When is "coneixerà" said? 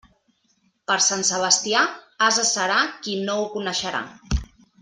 3.59-4.05